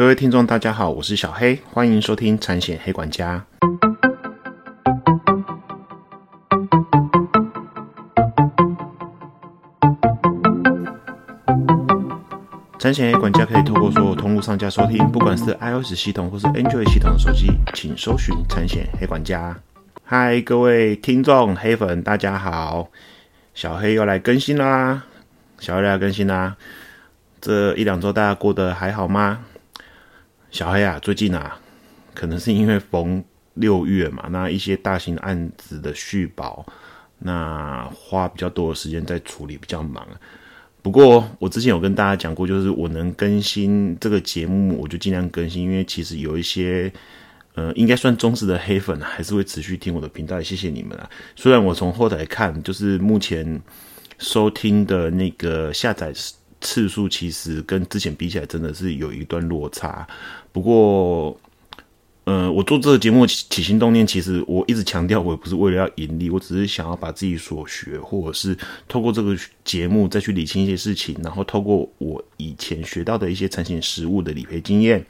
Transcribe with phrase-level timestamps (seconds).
[0.00, 3.44] 各位听众，大家好，我是小黑，欢迎收听产险黑管家。
[12.78, 19.54] 产险黑管家可以透过所有通路上架收听，不管是 iOS 系统或是 Android 系统的手机，请搜寻产险黑管家。
[20.02, 22.88] 嗨，各位听众黑粉，大家好，
[23.52, 25.04] 小黑又来更新啦！
[25.58, 26.56] 小黑来更新啦！
[27.38, 29.40] 这一两周大家过得还好吗？
[30.50, 31.58] 小黑啊，最近啊，
[32.12, 33.22] 可能是因为逢
[33.54, 36.66] 六月嘛，那一些大型案子的续保，
[37.20, 40.06] 那花比较多的时间在处理，比较忙。
[40.82, 46.92] 不过我之前有跟大家讲过，就是我能更新这个节目，我就尽量更新，因为其实有一些
[47.54, 51.08] 呃，应该算忠实的黑粉，还是会持续听我的频道，谢谢你们啊。
[51.36, 53.60] 虽然我从后台看，就是目前
[54.18, 56.12] 收听的那个下载。
[56.60, 60.06] 次数其实跟之前比起来，真的是有一段落差。
[60.52, 61.38] 不过，
[62.24, 75.04] 呃，我做这个节目起心动念，其实我一直强调，我也不是为了要盈利，我只是想要把自己所学，或者是透过这个节目再去理清一些事情，然后透过我以前学到的一些产险实务的理赔经验，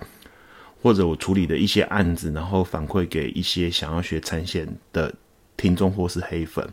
[0.81, 5.13] 或者我处理的一些案子，然后反馈给一些想要学产险的
[5.57, 6.67] 听众或是黑粉，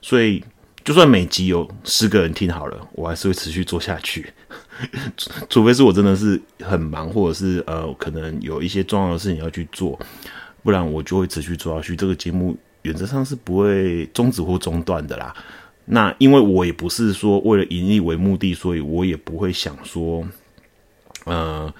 [0.00, 0.42] 所以。
[0.84, 4.30] 就算每集有十个人听好了，我还是会持续做下去，
[5.48, 9.98] 除非是我真的是很忙，或者是呃可能有一些重要的事情要去做，
[10.62, 11.96] 不然我就会持续做下去。
[11.96, 15.34] 这个节目原则上是不会终止或中断的啦。
[15.86, 20.22] 那因为我也不是说为了盈利为目的，所以我也不会想说，
[21.24, 21.72] 呃，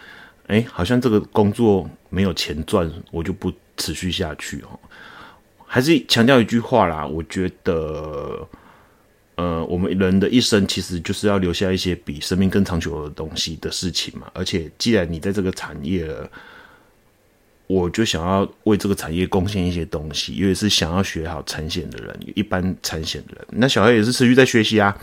[0.46, 4.80] 哎，好像这个工作没有钱赚，我就不持续下去哦。
[5.66, 8.48] 还是强调一句话啦，我觉得。
[9.36, 14.30] 呃，我们人的一生其实就是要留下一些比生命更长久的东西的事情嘛。
[14.32, 16.30] 而且，既然你在这个产业了，
[17.66, 23.44] 我就想要为这个产业贡献一些东西，因为是想要学好产险的人，一般产险的人。
[23.50, 24.96] 那小孩也是持续在学习啊。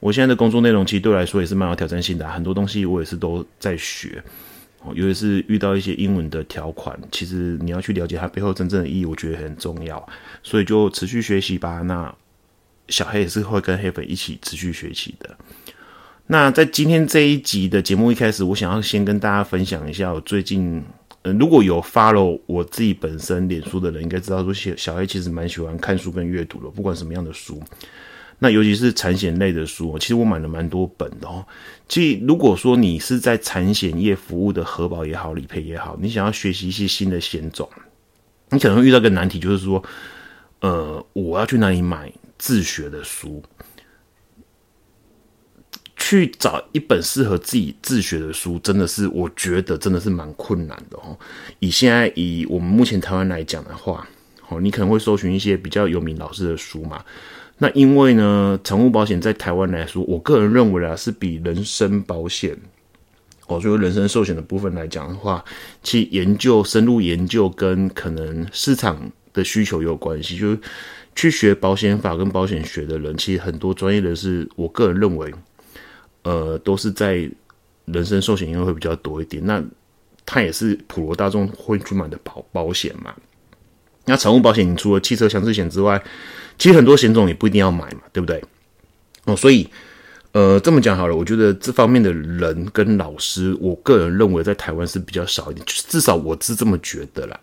[0.00, 4.22] 我现在的工作内容其实对我来说也是蛮有挑战性的，很多东西我也是都在学。
[4.80, 10.08] 哦，尤其是遇到一些英文的条款，其实你要去了解它背后真正的意义，我觉得很重要。
[10.42, 11.82] 所以就持续学习吧。
[11.82, 12.14] 那。
[12.88, 15.36] 小黑也是会跟黑粉一起持续学习的。
[16.26, 20.82] 那在今天这一集的节目一开始，我想要先跟大家分享一下我最近，
[21.22, 27.62] 嗯，如果有 follow 我自己本身脸书的人，应该知道说小小黑其实蛮喜欢看书跟阅读的，不管什么样的书。
[28.38, 31.44] 那尤其是产险类的书，其实我买了蛮多本的哦。
[31.88, 37.68] 其实如果说你是在产险业服务的核保也好，理赔也好，你想要学习一些新的险种，
[38.50, 39.82] 你可能会遇到个难题，就是说，
[40.60, 42.10] 呃，我要去哪里买？
[42.38, 43.42] 自学的书，
[45.96, 51.16] 去找一本适合自己自学的书，真的是我觉得真的是蛮困难的哦。
[51.60, 54.06] 以现在以我们目前台湾来讲的话，
[54.48, 57.02] 哦，你可能会搜寻一些比较有名老师的书嘛。
[57.58, 62.54] 那因为呢，财务保险在台湾来说，我个人认为啊，是比人身保险，
[63.46, 65.42] 哦，就人身寿险的部分来讲的话，
[65.82, 70.58] 其研究深入研究跟可能市场的需求有关系，就是。
[71.14, 75.32] 去学保险法跟保险学的人，其实很多专业人士，我个人认为，
[76.22, 77.30] 呃，都是在
[77.84, 79.44] 人身寿险因为会比较多一点。
[79.44, 79.62] 那
[80.26, 83.14] 它也是普罗大众会去买的保保险嘛。
[84.06, 86.02] 那财务保险，你除了汽车强制险之外，
[86.58, 88.42] 其实很多险种也不一定要买嘛，对不对？
[89.24, 89.68] 哦，所以，
[90.32, 97.40] 呃，这么讲好了，我觉得这方面的人跟老师，我个人认为在台湾是比较少一点，至少我是这么觉得啦。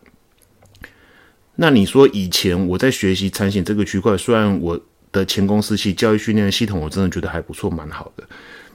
[1.55, 4.79] 那你说以前我在学习产险这个区块，虽然我
[5.11, 8.23] 的前公司系教育训练系统，我真的觉得还不错，蛮好的。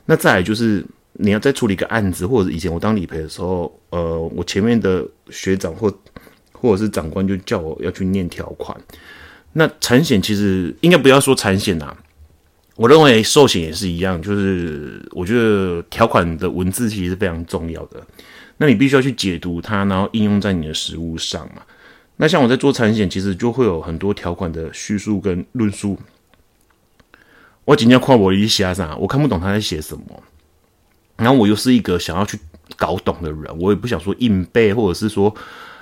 [0.04, 5.92] 那再来就是你要再处理一个案子，或者以前我当理赔的时候，呃，我前面的学长或
[6.52, 8.78] 或者是长官就叫我要去念条款。
[9.52, 11.96] 那产险其实应该不要说产险呐，
[12.76, 18.06] 我认为寿险也是一样，就是我觉得条款的文字其实是非常重要的。
[18.58, 21.62] 那你必须要去解读它，然后应用在你的实物上嘛。
[22.16, 25.98] 那像我在做产险，其实就会有很多条款的叙述跟论述。
[27.64, 30.22] 我今天看我一下啥，我看不懂他在写什么。
[31.16, 32.38] 然后我又是一个想要去
[32.76, 35.34] 搞懂的人，我也不想说硬背，或者是说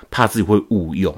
[0.09, 1.15] 怕自己会误用。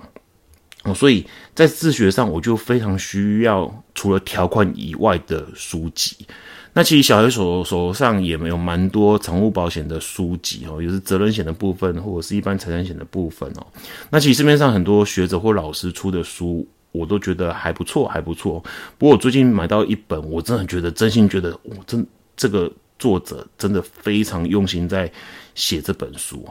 [0.83, 1.25] 哦，所以
[1.55, 6.27] 在自学上，我就非常需要除了条款以外的书籍。
[6.77, 13.65] 那其实小黑手手上也没有蛮多财务保险的书籍哦，也是责任险的部分或者是一般财产险的部分哦。
[14.11, 18.63] 那其实市面上很多学者或老师出的书，我都觉得还不错，还不错。
[18.99, 25.11] 不过我最近买到一本，我真的觉得真心觉得，我真这个作者真的非常用心在
[25.55, 26.47] 写这本书。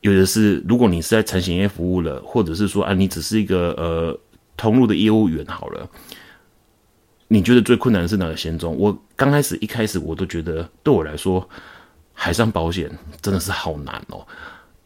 [0.00, 4.18] 有的是，如果你是在产险业服务了，或者是说啊，你只是一个呃
[4.56, 5.86] 通路的业务员好了，
[7.32, 8.76] 你觉得最困难的是哪个险种？
[8.76, 11.48] 我刚开始一开始我都觉得，对我来说，
[12.12, 12.90] 海上保险
[13.22, 14.26] 真的是好难哦。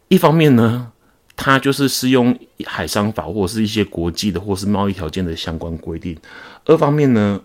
[0.09, 0.91] 一方面呢，
[1.35, 6.15] 它就是适用海商法或者是一些国际的或是贸易条件的相关规定；
[6.65, 7.41] 二方面呢，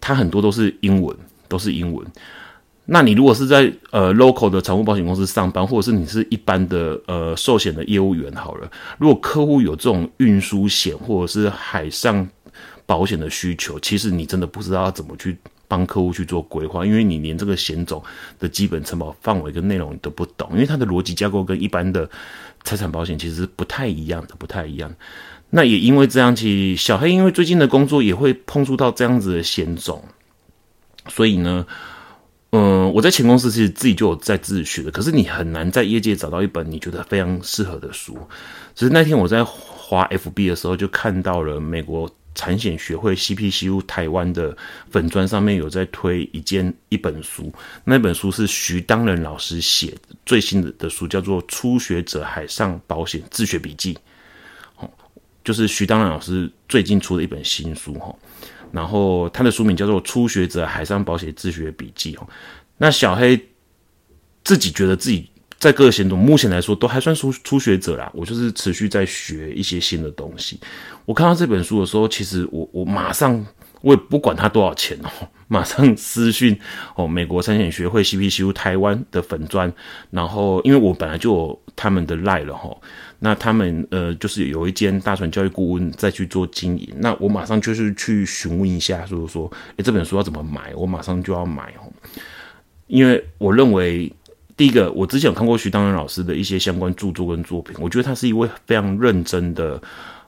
[0.00, 2.04] 它很多都是英文，都是英文。
[2.86, 8.68] 那你如果是在呃 local 的财务保险公司上班，或者是你是一般的呃寿险的业务员好了，
[8.98, 12.28] 如果客户有这种运输险或者是海上
[12.84, 15.36] 保险的需求，其实你真的不知道要怎么去
[15.68, 18.02] 帮客户去做规划，因为你连这个险种
[18.38, 22.08] 的基本承保范围跟内容你都不懂，因为它的逻辑架构跟一般的
[22.64, 24.94] 财产保险其实不太一样的，不太一样。
[25.50, 30.04] 那也因为这样，其小黑因为最近的工作也会碰触到这样子的险种，
[31.08, 31.66] 所以呢。
[32.52, 38.16] 嗯，我在前公司其实自己就有在自学的，可是你很难在业界找到一本你觉得非常适合的书。
[38.74, 44.56] 只是那天我在滑 FB 的时候，就看到了美国产险学会 CPCU 台湾的
[44.90, 47.52] 粉砖上面有在推一件一本书，
[47.82, 49.92] 那本书是徐当仁老师写
[50.24, 53.94] 最新的的书，叫做《初学者海上保险自学笔记》。
[54.76, 54.88] 哦，
[55.42, 58.14] 就是徐当仁老师最近出的一本新书，哈。
[58.70, 62.28] 然后他的书名叫做《初学者海上保险自学笔记》哦。
[62.76, 63.40] 那小黑
[64.44, 68.10] 自己觉得自己在各个险种目前来说都还算初初学者啦。
[68.14, 70.58] 我就是持续在学一些新的东西。
[71.04, 73.44] 我看到这本书的时候，其实我我马上
[73.80, 76.58] 我也不管它多少钱哦， 马上私讯
[76.94, 79.72] 哦美国产险学会 CPCU 台湾的粉砖。
[80.10, 82.76] 然后因为我本来就有他们的赖了哈。
[83.18, 90.74] 那他们呃，就是有一间大船教育顾问再去做经营，那我马上就是去询问一下，就是说，诶，这本书要怎么买？
[90.74, 91.88] 我马上就要买哦，
[92.88, 94.12] 因为我认为，
[94.56, 99.80] 第一个，我之前有看过徐当仁老师的一些相关著作跟作品，我觉得他是一位非常认真的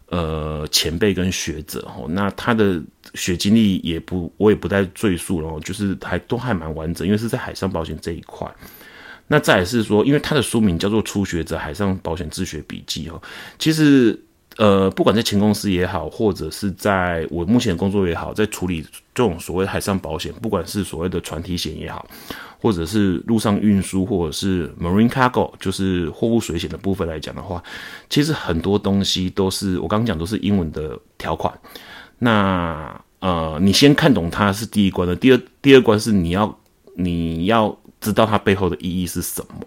[0.09, 2.07] 呃前辈跟学者哦。
[2.11, 2.79] 那他的
[3.15, 8.47] 学经历也不，我也不再赘述了，就是还都还蛮完整，因为是在海上保险这一块。
[9.27, 13.21] 那再是说，因为他的书名叫做《初学者海上保险自学笔记》哦，
[13.59, 14.19] 其实
[14.59, 18.83] 呃，不管在前公司也好，或者是在我目前的工作也好，在处理
[19.15, 22.07] 这种所谓海上保险，不管是所谓的船体险也好，
[22.61, 27.63] 或者是陆上运输，或者是 marine cargo，就是货物水险的部分来讲的话，
[28.11, 31.53] 其实很多东西都是我刚刚讲都是英文的条款。
[32.19, 36.59] 那呃，你先看懂它是第一关的，第二第二关是你要
[36.95, 37.77] 你要。
[38.01, 39.67] 知道它背后的意义是什么，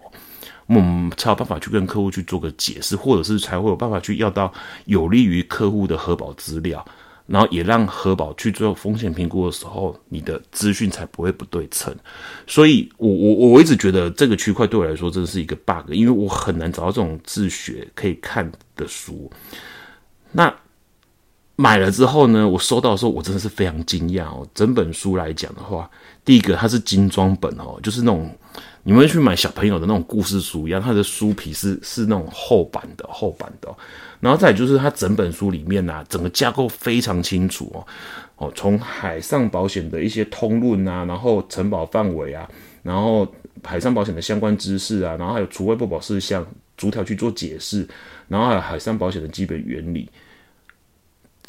[0.66, 4.52] 我们才有办法去跟客户去做个解释，或者是才会有办法去要到
[4.86, 6.84] 有利于客户的核保资料，
[7.26, 11.94] 然后也让核保去做风险评估的时候，你的资讯才不会不对称。
[12.46, 19.30] 所以，我我我一直觉得这个区块对我来说真的是一个 bug，因为我很难找到这种自学可以看的书。
[20.32, 20.52] 那
[21.56, 24.46] 买了之后呢，我收到的时候，我真的是非常惊讶哦。
[24.54, 25.88] 整本书来讲的话，
[26.24, 28.34] 第一个它是精装本哦，就是那种
[28.84, 33.72] 你们去买小朋友的那种故事书一样，它的书皮是是那种厚版的厚版的。
[34.20, 37.86] 然后再就是它整本书里面呐，整个架构非常清楚哦
[38.36, 42.48] 哦，从海上保险的一些通论啊，然后承保范围啊，
[42.82, 43.26] 然后
[43.64, 46.46] 海上保险的相关知识啊，然后还有除外不保事项
[46.76, 47.86] 逐条去做解释，
[48.28, 50.08] 然后还有海上保险的基本原理。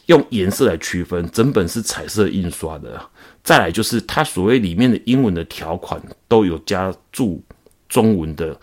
[0.07, 3.01] 用颜色来区分，整本是彩色印刷的。
[3.41, 7.41] 再来就是它所谓里面的英文的条款都有加注
[7.87, 8.57] 中文的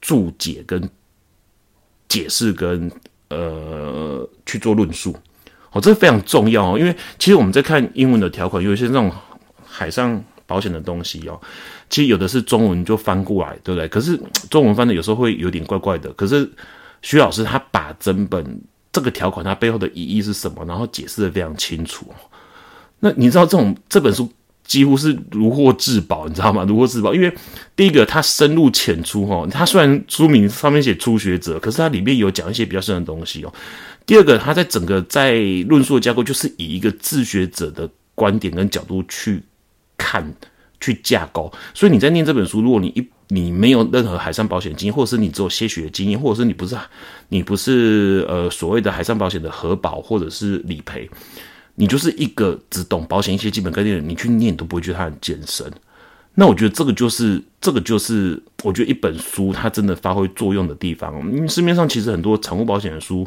[0.00, 0.88] 注解跟
[2.08, 2.90] 解释跟
[3.28, 5.16] 呃去做论述。
[5.72, 9.12] 哦，这非常重要哦，因为其实我们在看英文的条款，有一些这种
[9.64, 11.40] 海上保险的东西哦，
[11.90, 13.88] 其实有的是中文就翻过来，对不对？
[13.88, 14.16] 可是
[14.48, 16.12] 中文翻的有时候会有点怪怪的。
[16.12, 16.48] 可是
[17.02, 18.60] 徐老师他把整本。
[18.96, 20.64] 这个条款它背后的意义是什么？
[20.64, 22.06] 然后解释的非常清楚。
[23.00, 24.26] 那你知道这种这本书
[24.64, 26.64] 几乎是如获至宝，你知道吗？
[26.66, 27.30] 如获至宝，因为
[27.76, 33.52] 第一个它深入浅出哈，它虽然书名上面写初学者，可是它里面有讲一些比较深的东西哦。
[34.06, 35.34] 第二个，它在整个在
[35.68, 39.42] 论述的架构，就是以一个自学者的观点跟角度去
[39.98, 40.34] 看、
[40.80, 41.52] 去架构。
[41.74, 46.76] 所以你在念这本书，如果你一你没有任何海上保险经验，或者是你只有些许的经验，或者是你不是
[47.28, 51.10] 你不是呃所谓的海上保险的核保或者是理赔，
[51.74, 55.70] 你就是一个只懂保险一些基本概念的人，你去念都不会觉得它很艰深。
[56.38, 61.18] 那我觉得这个就是这个就是我觉得一本书它真的发挥作用的地方。
[61.32, 63.26] 因为市面上其实很多产物保险的书，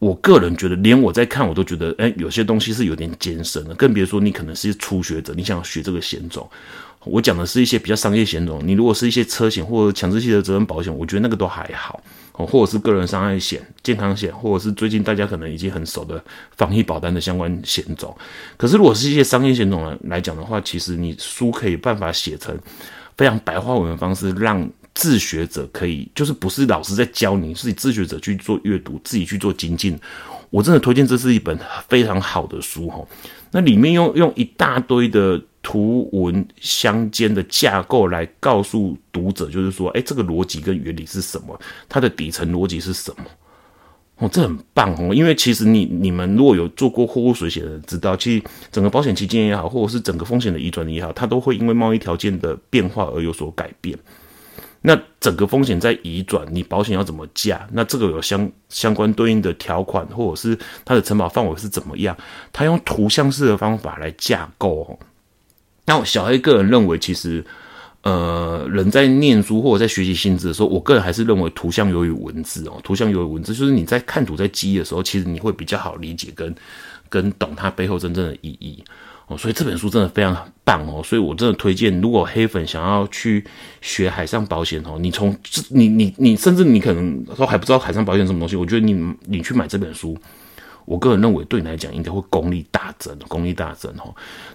[0.00, 6.46] 我个人觉得连我在看我都觉得，哎，有些东西是有点艰深的，更别说你可能是初学者，你想学这个险种。
[7.04, 12.02] 我讲的是一些比较商业险种，你如果是一些车险或者强制性的责任保险，我觉得那个都还好。
[12.34, 16.22] 哦，或者是个人伤害险、健康险，或者是最近大家可能已经很熟的
[16.56, 18.16] 防疫保单的相关险种。
[18.56, 22.58] 可是如果是一些商业险种来来讲的话，其实你书可以办法写成
[23.18, 29.98] 非常白话文的方式，让自学者可以，就是不是老师在教你，是你自学者去做阅读，自己去做精进。
[30.48, 33.04] 我真的推荐这是一本非常好的书哈。
[33.50, 35.38] 那里面用用一大堆的。
[35.62, 41.58] 图文相间的架构来告诉读者，就是说，哎，这个逻辑跟原理是什么？
[41.88, 43.24] 它的底层逻辑是什么？
[44.18, 45.14] 哦，这很棒哦！
[45.14, 53.98] 因为其实你你们如果有做过货物水险的人知道，其实整个保险期间也好，或者是整个风险的移转也好，它都会因为贸易条件的变化而有所改变。
[54.82, 57.66] 那整个风险在移转，你保险要怎么架？
[57.72, 62.16] 那这个有相相关对应的条款，或者是它的承保范围是怎么样？
[62.52, 64.98] 它用图像式的方法来架构。
[65.98, 67.44] 那小黑个人认为，其实，
[68.02, 72.80] 呃，人在念书或者在学习心智的时候，我个人还是认为图像优于文字哦。
[72.82, 76.54] 图像优于文字，就是你在看图在记忆的时候，其实你会比较好理解跟
[77.10, 78.82] 跟懂它背后真正的意义
[79.26, 79.36] 哦。
[79.36, 80.34] 所以这本书真的非常
[80.64, 81.02] 棒哦。
[81.04, 83.44] 所以我真的推荐，如果黑粉想要去
[83.82, 85.36] 学海上保险哦，你从
[85.68, 90.16] 你你你甚至你可能都还不知道海上保险什么东西，我觉得你你去买这本书。
[90.84, 94.14] 我个人认为，对你来讲应该会功力大增，功力大增哦。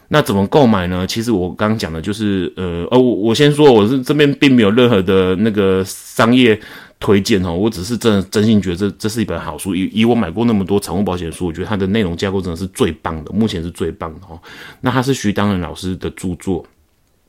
[0.09, 1.05] 那怎么购买呢？
[1.07, 6.59] 其实我刚刚讲的就是，呃，哦，我我先说，我是这边并没有任何的那个商业
[6.99, 9.73] 推荐哦，我只是真真心觉得这这是一本好书。
[9.75, 14.39] 以以我买过那么多财务保险书，我觉得它的内容架构真的是最棒的，目前是最棒的哦。
[14.81, 16.65] 那它是徐当仁老师的著作，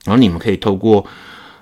[0.05, 1.05] 然后你们可以透过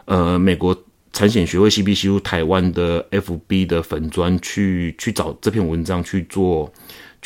[0.07, 0.76] 呃美国
[1.12, 6.73] 产险学会 CBCU 台湾的 FB 的粉砖去去找这篇文章去做。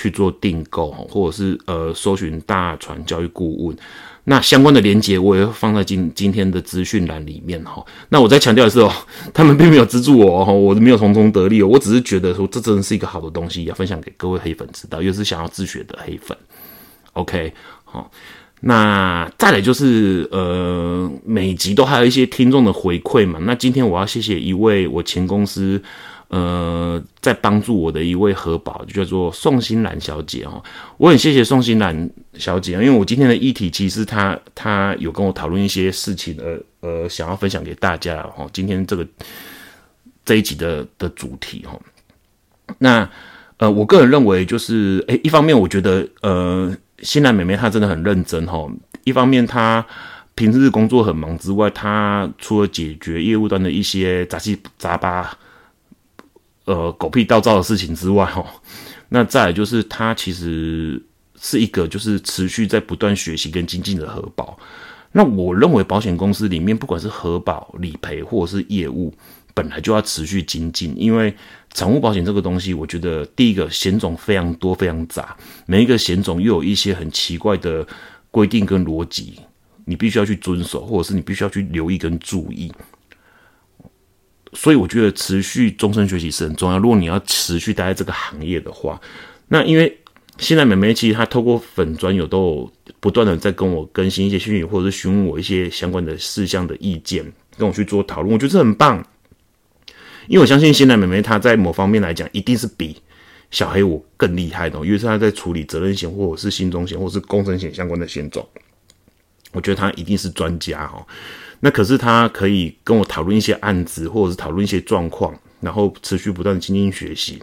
[0.00, 3.76] 去做订购或者是呃搜寻大船教育顾问，
[4.24, 7.84] 那相关的连接我也放在今今天的资讯栏里面哈。
[8.08, 8.90] 那我再强调的是哦，
[9.34, 16.34] 他们并没有资助我哦，我没有从中得利，我只是觉得说这真的是一个好的东西，要分享给各位黑粉知道，又是想要自学的黑粉。
[17.12, 17.52] OK，
[17.84, 18.10] 好，
[18.60, 25.82] 那再来就是呃每集都还有一些听众的回馈嘛，那今天我要谢谢一位我前公司。
[26.30, 30.62] 呃，在帮助我的一位核保，就叫做宋欣兰小姐哦，
[30.96, 38.48] 我很谢谢宋欣兰小姐，因为我今天的议题其实她她有跟我讨论一些事情，呃呃，想要分享给大家哦。
[38.52, 39.04] 今天这个
[40.24, 41.76] 这一集的的主题哈，
[42.78, 43.10] 那
[43.56, 48.70] 呃，我个人认为就是，诶，一方面我觉得呃，欣兰妹妹她真的很认真哈，
[49.02, 49.84] 一方面她
[50.36, 55.36] 平日工作很忙之外，她除了解决业务端的一些杂七杂八。
[56.66, 58.44] 呃，狗屁倒灶的事情之外，哈，
[59.08, 61.02] 那再来就是他其实
[61.40, 64.56] 是一个就是持续在不断学习跟精进的核保。
[65.10, 69.12] 那我认为保险公司里面不管是核保、理赔或者是业务，
[69.54, 71.34] 本来就要持续精进，因为
[71.72, 75.36] 产物保险这个东西，我觉得第一个险种非常多、非常杂，
[75.66, 77.84] 每一个险种又有一些很奇怪的
[78.30, 79.40] 规定跟逻辑，
[79.84, 82.70] 你必须要去遵守，或者是你必须要去留意跟注意。
[84.52, 86.78] 所以我觉得持续终身学习是很重要。
[86.78, 89.00] 如果你要持续待在这个行业的话，
[89.48, 89.96] 那因为
[90.38, 97.24] 现在美美其实她透过粉专有都有不断的在跟我更新一些讯息，或者是询问我一些相关的事项的意见，
[97.56, 98.32] 跟我去做讨论。
[98.32, 99.04] 我觉得这很棒，
[100.26, 102.96] 因为我相信现在美美她在某方面来讲一定是比
[103.50, 108.46] 小黑我更厉害的，因为是她在处理责任险或者是新中险或者是工程险相关的险种，
[109.52, 111.06] 我觉得她一定是专家哈。
[111.62, 117.42] 那可是他可以跟我讨论一些案子，或者是讨论一些状况，然后持续不断的精进学习。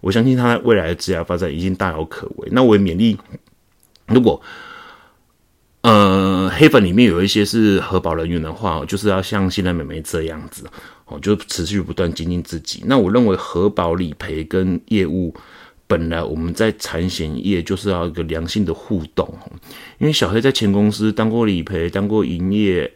[0.00, 2.48] 我相信他在未来的职业发展已经大有可为。
[2.52, 3.18] 那我也勉励，
[4.06, 4.40] 如果
[5.80, 10.64] 呃黑粉里面有一些是核保人员的话，就是要像现在美美这样子
[11.06, 12.84] 哦，就持续不断精进自己。
[12.86, 15.34] 那我认为核保理赔跟业务
[15.88, 19.28] 本来我们在产险业就是要一个良性的互动，
[19.98, 22.88] 因为小黑在前公司当过理赔，当过营业。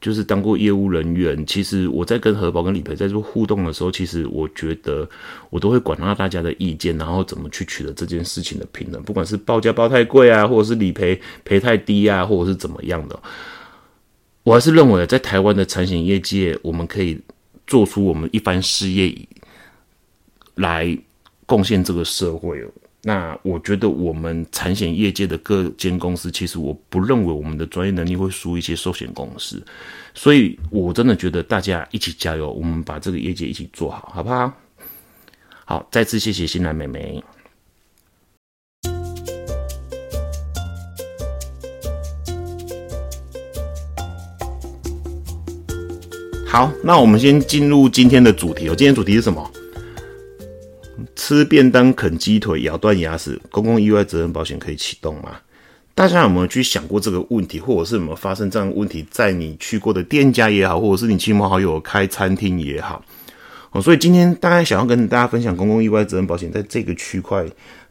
[0.00, 5.08] 就是当过业务人员，其实我在跟核保跟理赔在做互动的时候，其实我觉得
[5.50, 13.18] 我都会管到大家的意见，然后怎么去取得这件事情的平衡，不管是报价报太贵啊，或者是理赔赔太低啊，或者是怎么样的，
[14.42, 17.18] 我还是认为在台湾的产险业界，我们可以
[17.66, 19.12] 做出我们一番事业
[20.56, 20.96] 来
[21.46, 22.62] 贡献这个社会
[23.08, 29.64] 那我觉得我们产险业界的各间公司，其实我不认为我们的专业能力会输一些寿险公司，
[30.12, 34.52] 所以我真的觉得大家一起加油，我们把这个业界一起做好，好不好？
[35.64, 37.22] 好，再次谢谢新兰妹妹。
[46.44, 48.74] 好，那我们先进入今天的主题哦。
[48.74, 49.48] 今天主题是什么？
[51.14, 55.36] 吃便当啃鸡腿咬断牙齿，公共意外责任保险可以启动吗？
[55.94, 63.02] 大家有没有去想过这个问题，或者是有没有发生这样的问题，在你去过的店家也好，或者是你亲朋好友开餐厅也好？
[63.72, 67.46] 哦，所以今天大概想要跟大家分享公共意外责任保险在这个区块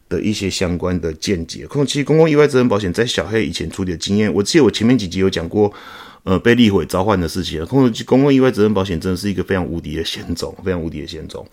[0.07, 1.67] 的一些相关的见解。
[1.87, 5.73] 其实公共意外责任保险在小黑以前处理的经验，我记得我前面几集有讲过，
[6.23, 7.65] 呃，被立毁召唤的事情。
[7.65, 11.43] 公公共意外责任保险真的是一个非常无敌的险种，非常无敌的险种。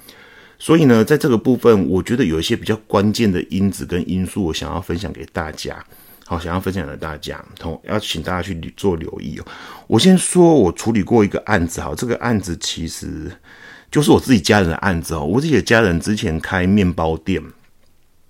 [0.65, 5.85] 所以呢，在这个部分，我觉得有一些比较关键的因子跟因素，我想要分享给大家。
[6.25, 9.47] 好，想要分享给大家，同要请大家去做留意哦。
[9.89, 13.29] 我先说，我处理过一个案子，哈，这个案子其实
[13.91, 15.25] 就是我自己家人的案子哦。
[15.25, 17.43] 我自己的家人之前开面包店，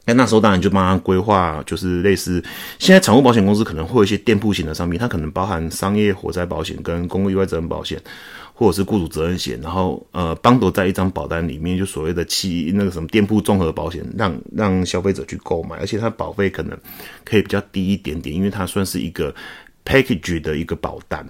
[0.04, 2.42] 那那时候当然就帮他规划，就是类似
[2.78, 8.00] 现在产物保险公司可能会有一些店铺型的商品，它可能包含商业火灾保险跟公共意外责任保险。
[8.54, 16.78] 或者是雇主责任险，然后呃，帮都在一张保单里面，就所谓的七那个什么店铺综合保险，让让消费者去购买，而且它保费可能
[17.24, 19.34] 可以比较低一点点，因为它算是一个
[19.84, 21.26] package 的一个保单。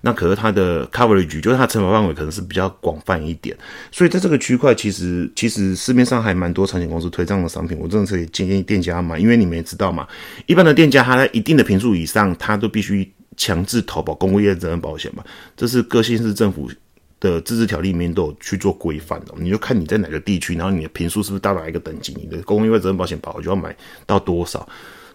[0.00, 3.56] 那可是它的 coverage 就是它承保范围可能是比较广泛一点，
[3.90, 10.06] 所以在这个区块，其实其实市面上还蛮多产险公司推这样的商品，我真的是建议店家买，因为你们也知道嘛，
[10.46, 13.10] 一般的店家它在一定的平数以上，它都必须。
[13.36, 15.24] 强制投保公共业责任保险嘛，
[15.56, 16.70] 这是各县市政府
[17.18, 19.32] 的自治条例里面都有去做规范的。
[19.38, 23.74] 你就看你在哪个地区，然后你的平数是不是到达一个等级，你的公共业责任保险保额就要买
[24.04, 24.68] 到多少，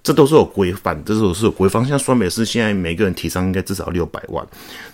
[0.05, 1.83] 这都是有规范，这都是有规范。
[1.85, 4.47] 像双北市现在每个人提上应该至少六百万。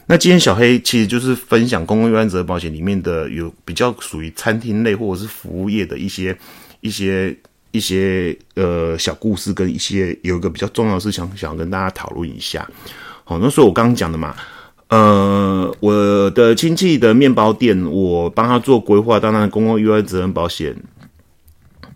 [0.08, 6.36] 那今天小黑其实就是分享公共业责任保险里面的有比较属于餐厅类或者是服务业的一些
[6.80, 7.38] 一些。
[7.74, 12.68] 一些呃小故事跟一些有一个比较重要的事情，想跟大家讨论一下。
[13.24, 14.36] 好，那所以我刚刚讲的嘛，
[14.90, 20.76] 呃，我的亲戚的面包店，我帮他做规划，当然公共意外责任保险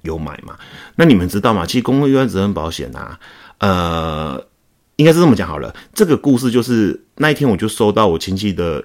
[0.06, 0.58] 有买嘛。
[0.96, 1.66] 那你们知道吗？
[1.66, 3.20] 其实公共意外责任保险啊，
[3.58, 4.48] 呃，
[4.96, 5.76] 应该是这么讲好了。
[5.94, 8.84] 这个故事就是那一天我就收到我亲戚的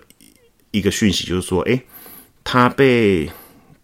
[0.70, 1.82] 一个讯息，就是说，诶，
[2.42, 3.30] 他被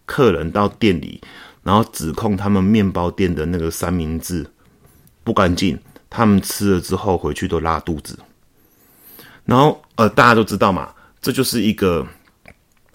[0.05, 1.21] 客人到店里。
[1.63, 4.49] 然后指控他们面包店的那个三明治
[5.25, 5.77] 不干净，
[6.09, 8.17] 他们吃了之后回去都拉肚子。
[9.43, 12.07] 然后呃，大家都知道嘛，这就是一个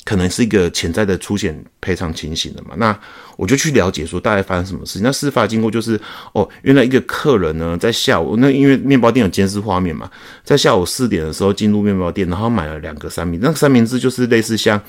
[0.05, 2.75] 可能是一个潜在的出现赔偿情形的嘛。
[2.77, 2.99] 那
[3.37, 5.03] 我就去了解说大概发生什么事情。
[5.03, 6.01] 那事发经过就是
[6.33, 10.11] 哦，原来一个客人呢在下午那因为面包店有监视画面嘛，
[10.45, 14.81] 在下午四点的时候进入面包店，然后买了两个三明，那个三明治就是类似像。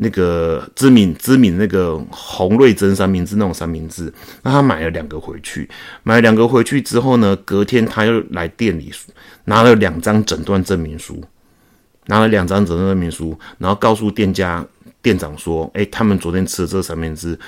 [0.00, 4.04] 那个知名知名那个红瑞珍三明治那种三明治，
[4.44, 5.68] 那他买了两个回去，
[6.04, 8.92] 买了两个回去之后呢，隔天他又来店里
[9.46, 11.20] 拿了两张诊断证明书，
[12.08, 14.66] 拿了两张诊断证明书，然后告诉店家
[15.00, 17.38] 店长说：“哎，他们昨天吃的这三明治，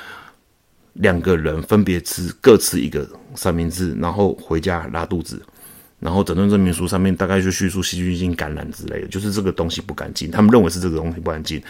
[0.94, 5.42] 两个人分别吃各吃一个三明治，然后回家拉肚子，
[5.98, 11.60] 然后诊断证明书上面大概就叙述细菌性感染之类的，就是这个东西不干净，他们认为是这个东西不干净。”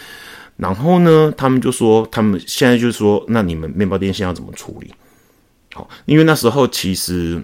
[0.57, 4.93] 然后呢，他们就说，他们现在就说，那你们面包店现在要怎么处理？
[5.73, 7.41] 好，因为那时候其实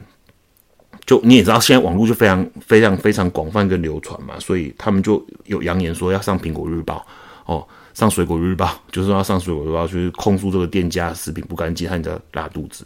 [1.07, 7.03] 就你也知道，现在网络就非常非常非常广泛跟流传嘛，所以他们就有扬言说要上苹果日报
[7.45, 12.85] 哦，上水果日报， 就是说要上水果日报去控诉这个店家食品不干净，他在拉肚子。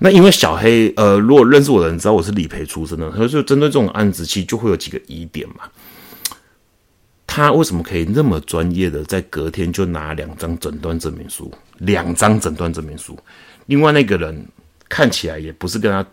[0.00, 5.70] 那因为小黑，呃，如果认识我的人知道我是理赔出身的，所以就针对这种案子，其实就会有几个疑点嘛。
[7.26, 11.52] 他为什么可以那么专业的在隔天就拿两张诊断证明书？
[11.78, 13.16] 两张诊断证明书，
[13.66, 14.44] 另外那个人
[14.88, 16.04] 看起来也不是跟他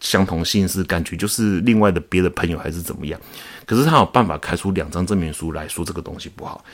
[0.00, 3.20] 相同姓氏，感觉就是另外的别的朋友还是怎么样？
[3.64, 6.64] 可是他有办法开出两张证明书来说这个东西不好，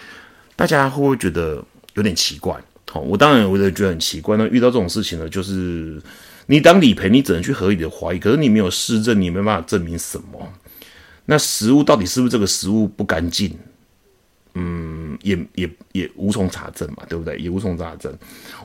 [0.57, 2.55] 大家会不会觉得有点奇怪？
[2.91, 4.37] 好，我当然我也觉得很奇怪。
[4.37, 6.03] 那遇到这种事情呢，就是
[6.47, 10.53] 你当理赔，你只能去合理的怀疑，可是你没有实证，你没办法证明什么。
[11.25, 13.57] 那食物到底是不是这个食物不干净？
[14.55, 17.39] 嗯，也也也无从查证嘛，对不对？
[17.39, 18.13] 也无从查证。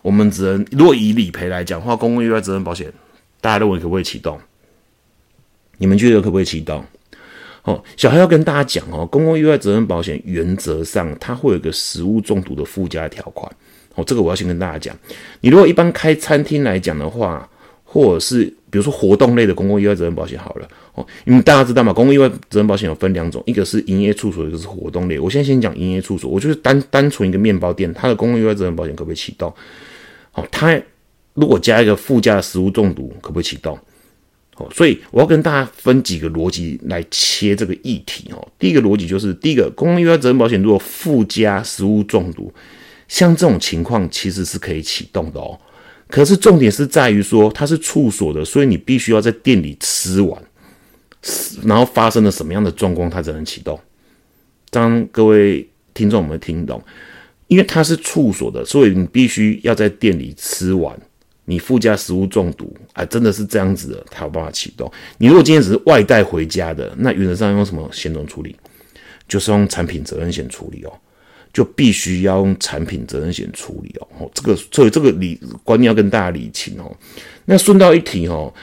[0.01, 2.91] 我们只能，如果以理赔来讲的话，公共意外责任保险，
[3.41, 4.39] 大家认为可不可以启动？
[5.77, 6.83] 你们觉得可不可以启动？
[7.63, 13.51] 哦，小孩要跟大家讲哦，公共意外责任保险原则上它会有个食物中毒的附加条款。
[13.95, 14.97] 哦，这个我要先跟大家讲。
[15.41, 17.47] 你如果一般开餐厅来讲的话，
[17.83, 20.67] 或者是比如说活动类的公共意外责任保险好了。
[21.25, 25.19] 因为大家知道嘛，公共意外责任保险有分两种，一个是营业处所，一个是活动类。
[25.19, 29.53] 我现在先讲营业处所，我就是单单纯一个面包店，它的公共意外责任保险可不可以启动？
[30.33, 30.79] 哦，它
[31.37, 33.77] 如果加一个附加的食物中毒，可不可以启动？
[34.55, 38.31] 好，所以我要跟大家分几个逻辑来切这个议题。
[38.31, 42.51] 哦，第一个逻辑就是，第一个公共意外责任保险如果附加食物中毒，
[43.07, 45.55] 像这种情况其实是可以启动的哦。
[46.07, 50.41] 可是重点是在于说它是处所的，所以你必须要在店里吃完，
[51.63, 53.79] 然后发生了什么样的状况，它才能启动。
[54.71, 56.81] 当各位听众有没有听懂？
[57.47, 60.99] 因为它是处所的，所以你必须要在店里吃完。
[61.49, 64.91] 你附加食物中毒，啊，真的是这样子的，才有办法启动。
[65.17, 68.53] 你如果今天只是外带回家的，那原则上用什么险种处理？
[69.27, 70.91] 就是用产品责任险处理哦，
[71.53, 74.07] 就必须要用产品责任险处理哦。
[74.19, 76.95] 哦，这个所以这个理观念要跟大家理清哦。
[77.45, 78.53] 那顺道一提哦。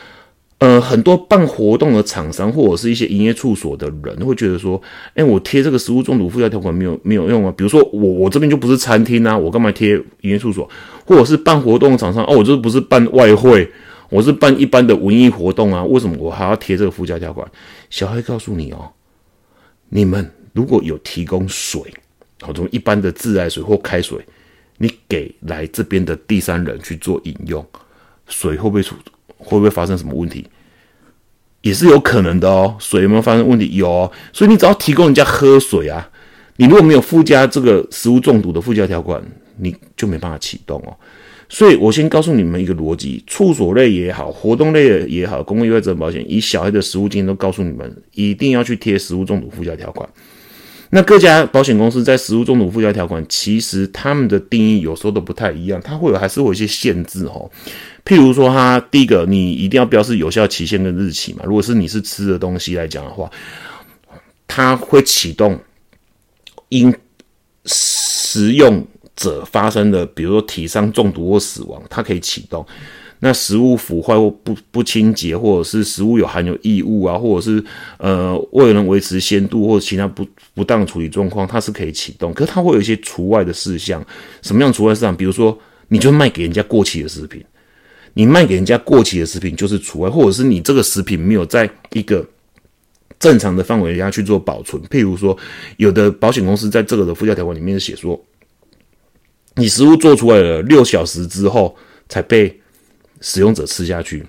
[0.59, 4.81] 呃，很多办活动的厂商或者是一些营业处所的人会觉得说，
[5.14, 7.53] 哎，我贴这个食物中毒附加条款没有没有用啊？
[7.57, 10.67] 比如说我我这边就不是餐厅啊，我干嘛贴营业处所？
[11.05, 13.69] 或者是办活动的厂商哦，我这不是办外汇，
[14.09, 17.47] 我是办一般的文艺活动啊，为什么我还要贴这个附加条款？
[17.90, 18.90] 小黑告诉你哦，
[19.90, 21.83] 你们如果有提供水，
[22.40, 24.19] 好，从一般的自来水或开水，
[24.79, 27.67] 你给来这边的第三人去做饮用，
[28.29, 28.95] 水会不会出？
[29.44, 30.46] 会不会发生什么问题？
[31.61, 32.74] 也是有可能的哦。
[32.78, 33.76] 水有没有发生问题？
[33.76, 34.11] 有。
[34.33, 36.11] 所以你只要提供人家喝水啊，
[36.57, 39.22] 你如果没有附加这个食物中毒的附加条款，
[39.59, 40.96] 你就没办法启动哦。
[41.48, 50.09] 所以我先告诉你们一个逻辑：处所类也好，活动类也好，公共意外责任保险，以小孩的食物经验都告诉你们，一定要去贴食物中毒附加条款。
[50.94, 57.50] 那各家保险公司在食物中毒附加条款，其实他们的定义有时候都不太一样，它会有还是会有一些限制哦。
[58.04, 61.40] 譬如说，它第一个，你一定要标示有效期限跟日期嘛。
[61.44, 63.28] 如果是你是吃的东西来讲的话，
[64.46, 65.59] 它会启动
[66.68, 66.94] 因
[67.64, 72.64] 食用者发生的，比如说体伤、中毒或死亡，它可以启动。
[73.24, 77.64] 那食物腐坏或不不清洁，或者是食物有含有异物啊，或者是
[77.96, 82.34] 呃为了维持鲜度或者其他不不当处理状况，它是可以启动。
[82.34, 84.06] 可是它会有一些除外的事项，
[84.42, 85.16] 什么样除外事项？
[85.16, 85.58] 比如说，
[85.88, 87.42] 你就卖给人家过期的食品。
[88.12, 92.22] 你卖给人家过期的食品就是除外，或者是你这个食品没有在一个
[93.18, 94.82] 正常的范围下去做保存。
[94.90, 95.34] 譬如说，
[95.78, 98.22] 有的保险公司在这个的附加条款里面写说，
[99.56, 101.74] 你食物做出来了六小时之后
[102.06, 102.60] 才被
[103.24, 104.22] 使用者吃下去，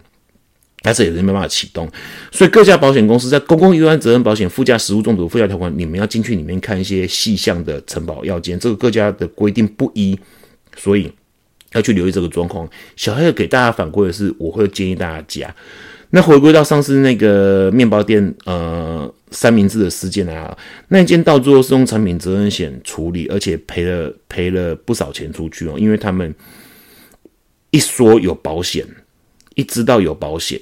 [0.82, 1.88] 但是也是没办法启动。
[2.32, 10.18] 所以各家保险公司在公共意外责任保险附加食物中毒附加条款，你们要进去里面看一些细项的承保要件，这个各家的规定不一，
[10.76, 11.12] 所以。
[11.74, 12.66] 要去留意这个状况。
[12.96, 15.54] 小黑给大家反馈的是，我会建议大家。
[16.12, 26.34] 那回归到上次那个面包店呃三明治的事件啊，那件到最后是用产品责任险处理，而且赔了赔了不少钱出去哦，因为他们
[27.76, 28.86] 一说有保险，
[29.56, 30.58] 一知道有保险，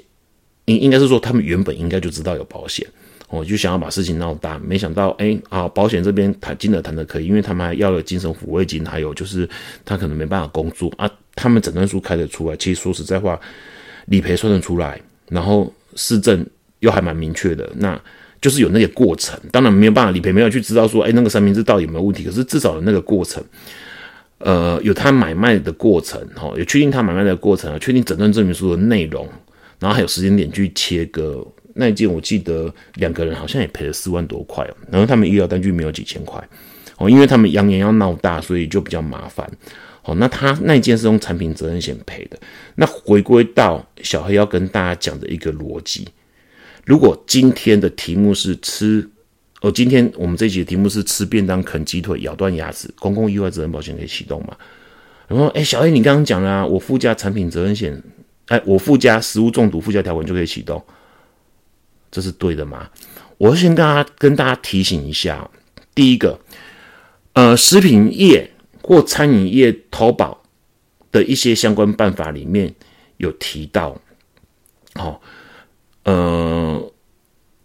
[0.66, 2.84] 应应该是说他们原本应该就知道有保险。
[3.30, 9.48] 我就想要把事情闹大，没想到，哎啊，保险这边谈金额谈的可以，因为他们还要了精神抚慰金，还有就是
[9.86, 11.08] 他可能没办法工作啊。
[11.36, 13.40] 他们诊断书开得出来，其实说实在话，
[14.06, 15.00] 理赔算得出来，
[15.30, 16.44] 然后市政
[16.80, 18.00] 又还蛮明确的，那
[18.42, 19.40] 就是有那个过程。
[19.52, 23.44] 当然没有办法理赔，没有去知道说，哎，那个三明治到底有没有问题，可是至少有那个过程，
[24.46, 29.26] 呃，有他买卖的过程，哈，有确定他买卖的过程，确定诊断证明书的内容，
[29.80, 31.42] 然后还有时间点去切割。
[31.76, 36.46] 那一件我记得两个人好像也赔了四万多块哦，然后他们医疗单据没有几千块
[36.98, 39.50] 哦，因为他们扬言要闹大，所以就比较麻烦
[40.04, 40.14] 哦。
[40.16, 42.38] 那他那一件是用产品责任险赔的。
[42.76, 46.06] 那回归到小黑要跟大家讲的一个逻辑，
[46.86, 49.10] 如果今天的题目是吃
[49.64, 54.58] 哦，今天我们这集的题目是吃便当啃鸡腿咬断牙齿，公共意外责任保险可以启动吗？
[55.30, 58.04] 然后哎，小 A，你刚刚讲了，我附加产品责任险，
[58.48, 60.84] 哎，我附加食物中毒附加条款就可以启动。
[62.12, 62.90] 这是对的吗？
[63.38, 65.50] 我先跟大家跟大家提醒一下，
[65.96, 66.38] 第一个，
[67.32, 70.44] 呃，食品业或餐饮业投保
[71.10, 72.76] 的一些相关办法里面
[73.16, 74.02] 有提到，
[74.96, 75.22] 好，
[76.04, 76.92] 呃，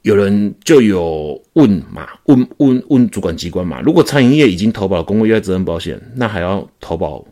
[0.02, 7.24] 有人就有问嘛，问问问主管机关嘛，如果餐饮业已经投保了公共意外责任保险，那还要投保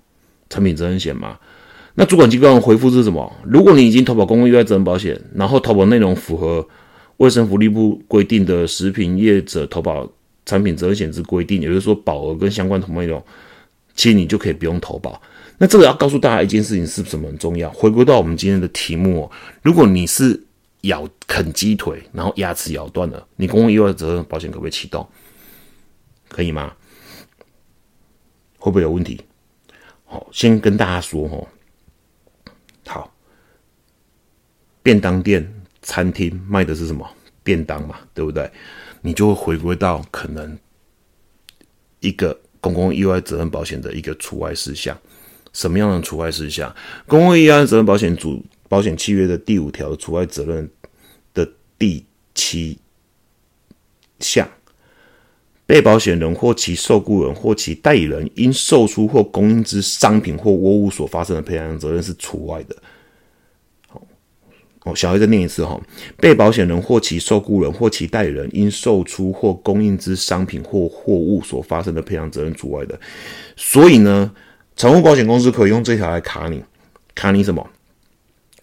[0.51, 1.39] 产品责任险吗？
[1.95, 3.33] 那主管机关回复是什么？
[3.45, 6.67] 如果你已经投保公共意外责任保险，然后投保内容符合。
[7.19, 10.07] 卫生福利部规定的食品业者投保
[10.45, 13.25] 产品责任险之规定，也就是说保额跟相关投保内容，
[13.95, 15.19] 其实你就可以不用投保。
[15.57, 17.71] 那这个要告诉大家一件事情是什么很重要？
[17.71, 19.31] 回归到我们今天的题目，
[19.63, 20.39] 如果你是
[20.83, 25.09] 咬啃鸡腿，然后牙齿咬断了，你公共意外责任保险可不可以启动？
[26.29, 26.75] 可以吗？
[28.59, 29.21] 会不会有问题？
[30.05, 31.47] 好，先跟大家说哦，
[32.87, 33.15] 好，
[34.83, 35.53] 便当店。
[35.83, 37.09] 餐厅卖的是什么
[37.45, 38.51] 便当嘛，对不对？
[39.03, 40.59] 你就会回归到可能
[42.01, 44.99] 一个公共意外责任保险的一个除外事项。
[45.53, 46.75] 什么样的除外事项？
[47.07, 50.71] 公共意外责任保险主保险契约的第五条除外责任
[51.33, 51.49] 的
[51.79, 52.79] 第七
[54.21, 54.49] 项，
[55.67, 62.77] 被保险人或其受雇人或其代理人因售出或供应之商品或货物所发生的赔偿责任是除外的。
[64.85, 65.81] 哦，小黑再念一次哈，
[66.17, 72.99] 被保险人或其受雇人或其代理人因售出或供应之商品或货物所发生的赔偿责任除外的。
[73.57, 74.33] 所以呢，
[74.77, 76.63] 财务保险公司可以用这条来卡你，
[77.17, 77.69] 卡你什么？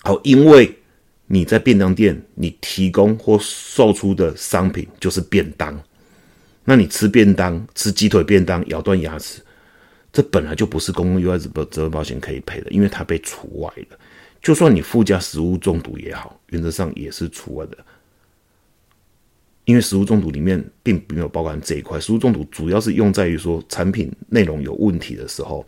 [0.06, 0.78] 好，因为
[1.28, 5.82] 你在便当店你提供或售出的商品就是便当，
[6.66, 9.42] 那你吃便当吃鸡腿便当咬断牙齿，
[10.12, 13.98] 这本来就不是公共意外责任保险可以赔的，因为它被除外了。
[14.42, 17.78] 就算你附加食物中毒也好，原则上也是除外的，
[19.64, 21.98] 因为食物中毒里面并没有包含这一块。
[21.98, 25.66] 食物中毒主要是用在于说产品内容有问题的时候，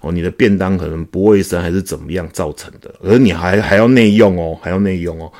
[0.00, 5.32] 哦，你的便当可能不卫生还是怎么样造成的，而你还还要内用哦，还要内用哦，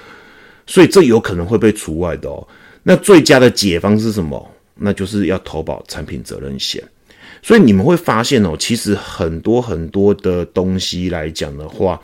[0.66, 2.46] 所以这有可能会被除外的哦。
[2.82, 4.50] 那最佳的解方是什么？
[4.74, 6.82] 那就是要投保产品责任险。
[7.42, 12.00] 所以你们会发现哦，其实很多很多的东西来讲的话。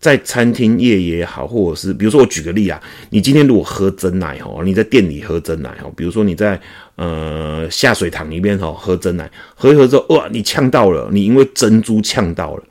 [0.00, 2.80] 在餐厅业也好，或者是比如说我举个例啊，
[3.10, 6.60] 你今天如果喝真奶哦，你在店里喝真奶哦，比如说你在
[6.94, 12.64] 呃下水塘里面哦喝真奶，喝一喝之后哇，你呛到了，你因为珍珠呛到了，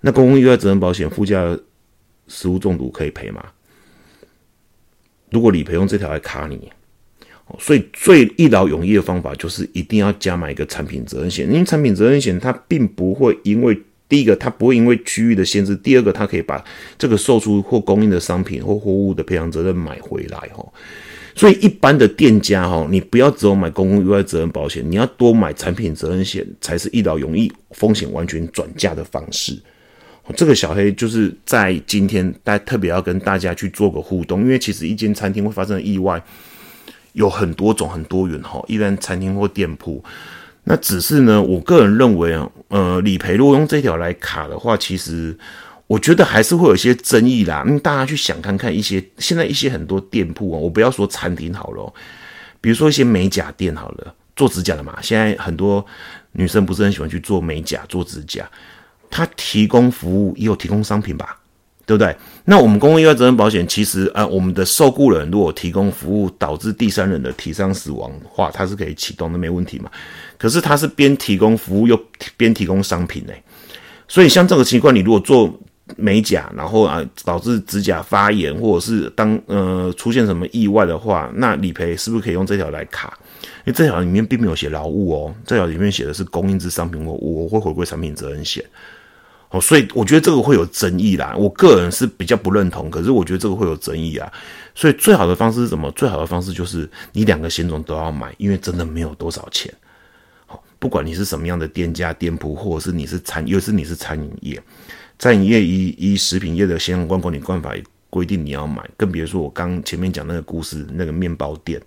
[0.00, 1.56] 那公共意外责任保险附加
[2.26, 3.40] 食物中毒可以赔吗？
[5.30, 6.68] 如果理赔用这条来卡你，
[7.60, 13.80] 所以最一劳永逸的方法就是一定要加买一个产品责任险，因为产品责任险它并不会因为。
[14.08, 16.64] 第一个，它不会因为区域的限制；第二个，它可以把
[16.96, 20.64] 这个售出或供应的商品或货物的赔偿责任买回来，哈。
[21.34, 29.56] 所以一般的店家，哈，你不要只有买公共意外责任保险，你要多买产品责任险，才是一劳永逸、风险完全转嫁的方式。
[30.36, 36.22] 这个小黑就是在今天，大家特别要跟大家去做个互动，因为其实一间餐厅会发生意外
[37.12, 38.62] 有很多种、很多元，哈。
[38.66, 40.02] 一般餐厅或店铺。
[40.64, 45.36] 那只是呢，我个人认为啊，呃，理赔如果用这条来卡的话，其实
[45.86, 47.64] 我觉得还是会有一些争议啦。
[47.66, 51.92] 嗯，大家去想看看一些现在一些很多店铺啊，我不要说餐厅好了，
[52.60, 55.84] 比如说一些美甲店好了，做指甲的嘛，现在很多
[56.32, 58.48] 女生不是很喜欢去做美甲、做指甲，
[59.10, 61.38] 他提供服务也有提供商品吧。
[61.86, 62.14] 对不对？
[62.44, 69.90] 那我们公共意外责任保险其实，呃，我们的受雇人如果提供服务导致第三人的体伤死亡的话，它是可以启动的，没问题嘛。
[70.38, 72.00] 可是它是边提供服务又
[72.36, 73.32] 边提供商品呢，
[74.06, 75.52] 所以像这个情况，你如果做
[75.96, 83.18] 美甲，然后啊导致指甲发炎，或者是当呃出现什么意外的话，那理赔是不是可以用这条来卡？
[83.64, 88.64] 因为这条里面并没有写劳务哦，这条里面写的是供应之商品，我我会回归产品责任险。
[89.50, 91.34] 哦，所以我觉得这个会有争议啦。
[91.36, 94.30] 我个人是比较不认同，可是我觉得这个会有争议啊。
[94.74, 95.90] 所以最好的方式是什么？
[95.92, 99.72] 最好的方式就是你两个险种都要买，因为真的没有多少钱。
[100.78, 104.62] 不管你是什么样的店家、店铺，或者是你是餐，又是你是餐饮业，
[105.18, 107.74] 餐饮业以以食品业的相关管理办法
[108.10, 111.80] 规定你要买，更别说我刚前面讲那个故事，那个面包店，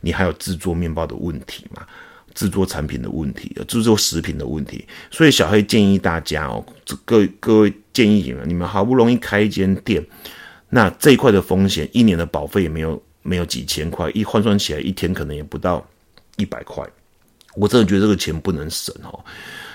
[0.00, 1.86] 你还有制作面包的问题嘛？
[2.34, 6.62] 制作产品的问题，制作食品的问题，所以小黑建议大家哦，
[7.06, 10.04] 各各位建议你们，你们好不容易开一间店，
[10.68, 15.82] 那这一块的风险，一年的保费也没有没有几千块，一换算起来一天可能也不到
[16.36, 16.86] 一百块，
[17.56, 19.24] 我真的觉得这个钱不能省哦。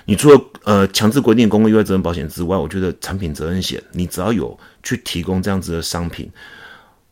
[0.05, 6.31] 你除了呃强制规定公共意外责任保险之外，我觉得产品责任险，你只要有去提供这样子的商品，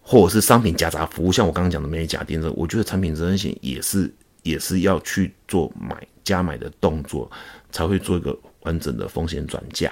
[0.02, 4.14] 或者是商品夹杂服务，像我刚刚讲的美甲店这，我觉得产品责任险也是。
[4.42, 7.30] 也是要去做买加买的动作，
[7.74, 9.92] 才会做一个完整的风险转嫁。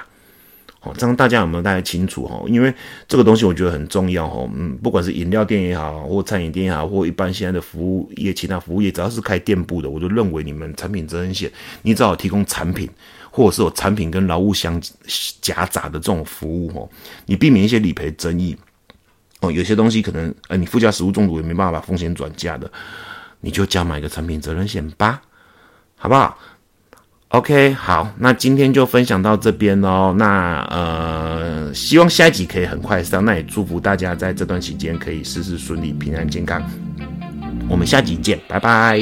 [0.79, 2.41] 好，这样大家有没有大家清楚哈？
[2.47, 2.73] 因为
[3.07, 4.47] 这个东西我觉得很重要哈。
[4.53, 12.89] 嗯，不管是饮料店也好，或餐饮店也好，或一般现在的服务业、其他服务业，只要是开店铺的，我就认为你们产品责任险，你只要提供产品，
[13.31, 14.81] 或者是有产品跟劳务相
[15.41, 16.89] 夹杂的这种服务哦，
[17.25, 18.55] 你避免一些理赔争议
[19.41, 19.51] 哦。
[19.51, 22.71] 有些东西可能呃，你附加食物中毒也没办法把风险转嫁的。
[23.39, 25.21] 你就加买个产品责任险吧，
[25.95, 26.37] 好不好
[27.29, 30.13] ？OK，好，那今天就分享到这边喽。
[30.17, 33.23] 那呃，希望下一集可以很快上。
[33.23, 36.61] 那也祝福大家在这段时间可以事事顺利、平安健康。
[37.69, 39.01] 我们下集见，拜拜。